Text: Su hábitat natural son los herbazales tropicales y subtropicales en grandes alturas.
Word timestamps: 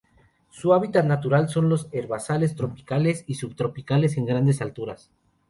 Su 0.49 0.73
hábitat 0.73 1.05
natural 1.05 1.47
son 1.47 1.69
los 1.69 1.87
herbazales 1.91 2.55
tropicales 2.55 3.23
y 3.27 3.35
subtropicales 3.35 4.17
en 4.17 4.25
grandes 4.25 4.59
alturas. 4.59 5.11